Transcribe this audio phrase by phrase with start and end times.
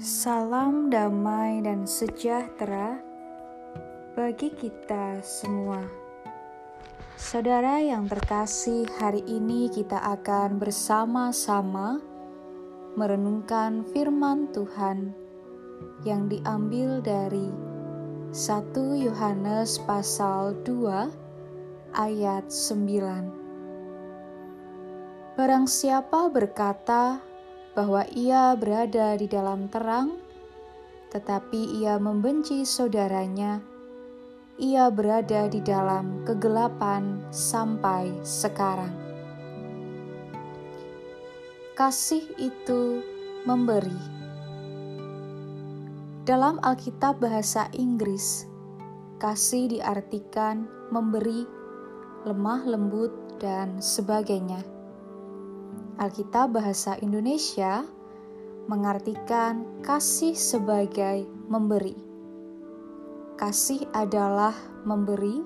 [0.00, 2.96] Salam damai dan sejahtera
[4.16, 5.84] bagi kita semua.
[7.20, 12.00] Saudara yang terkasih, hari ini kita akan bersama-sama
[12.96, 15.12] merenungkan firman Tuhan
[16.08, 17.52] yang diambil dari
[18.32, 21.12] 1 Yohanes pasal 2
[21.92, 25.36] ayat 9.
[25.36, 27.20] Barang siapa berkata,
[27.74, 30.18] bahwa ia berada di dalam terang,
[31.10, 33.62] tetapi ia membenci saudaranya.
[34.60, 38.92] Ia berada di dalam kegelapan sampai sekarang.
[41.72, 43.00] Kasih itu
[43.48, 43.96] memberi.
[46.28, 48.44] Dalam Alkitab bahasa Inggris,
[49.16, 51.48] kasih diartikan memberi,
[52.28, 53.10] lemah lembut,
[53.40, 54.60] dan sebagainya.
[56.00, 57.84] Alkitab Bahasa Indonesia
[58.72, 61.92] mengartikan kasih sebagai memberi.
[63.36, 64.56] Kasih adalah
[64.88, 65.44] memberi,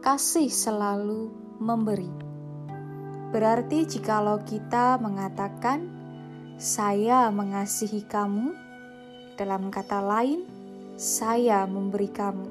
[0.00, 1.28] kasih selalu
[1.60, 2.08] memberi.
[3.28, 5.84] Berarti jikalau kita mengatakan
[6.56, 8.56] saya mengasihi kamu,
[9.36, 10.48] dalam kata lain,
[10.96, 12.48] saya memberi kamu.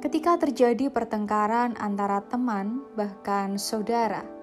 [0.00, 4.37] Ketika terjadi pertengkaran antara teman, bahkan saudara,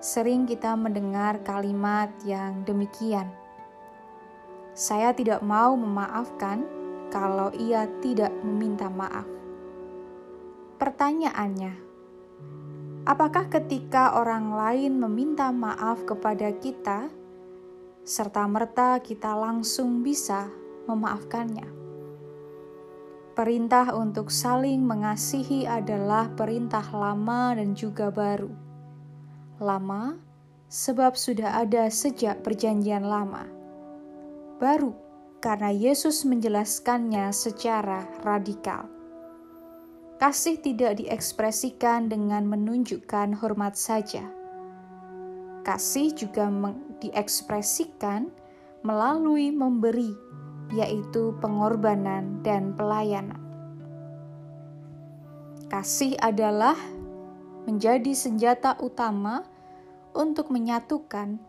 [0.00, 3.32] sering kita mendengar kalimat yang demikian.
[4.76, 6.60] Saya tidak mau memaafkan
[7.08, 9.24] kalau ia tidak meminta maaf.
[10.76, 11.72] Pertanyaannya,
[13.08, 17.08] apakah ketika orang lain meminta maaf kepada kita,
[18.04, 20.52] serta-merta kita langsung bisa
[20.84, 21.72] memaafkannya?
[23.32, 28.65] Perintah untuk saling mengasihi adalah perintah lama dan juga baru
[29.56, 30.20] lama
[30.68, 33.46] sebab sudah ada sejak Perjanjian Lama.
[34.60, 34.92] Baru
[35.40, 38.88] karena Yesus menjelaskannya secara radikal.
[40.16, 44.24] Kasih tidak diekspresikan dengan menunjukkan hormat saja.
[45.60, 46.48] Kasih juga
[47.04, 48.32] diekspresikan
[48.80, 50.16] melalui memberi,
[50.72, 53.38] yaitu pengorbanan dan pelayanan.
[55.68, 56.78] Kasih adalah
[57.66, 59.42] menjadi senjata utama
[60.14, 61.42] untuk menyatukan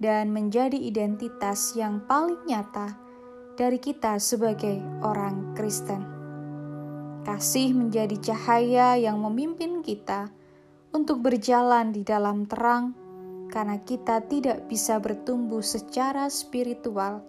[0.00, 2.96] dan menjadi identitas yang paling nyata
[3.54, 6.02] dari kita sebagai orang Kristen.
[7.22, 10.32] Kasih menjadi cahaya yang memimpin kita
[10.96, 12.96] untuk berjalan di dalam terang,
[13.52, 17.20] karena kita tidak bisa bertumbuh secara spiritual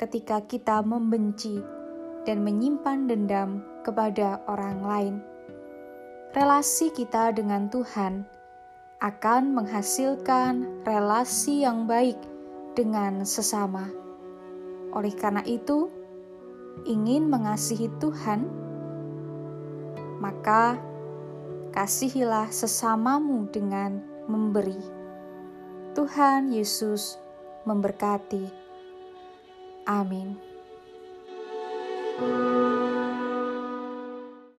[0.00, 1.60] ketika kita membenci
[2.24, 5.16] dan menyimpan dendam kepada orang lain
[6.32, 8.26] relasi kita dengan Tuhan
[8.98, 12.16] akan menghasilkan relasi yang baik
[12.72, 13.86] dengan sesama.
[14.96, 15.92] Oleh karena itu,
[16.88, 18.48] ingin mengasihi Tuhan,
[20.16, 20.80] maka
[21.76, 24.80] kasihilah sesamamu dengan memberi.
[25.92, 27.20] Tuhan Yesus
[27.68, 28.48] memberkati.
[29.86, 30.36] Amin.
[32.16, 32.95] thank you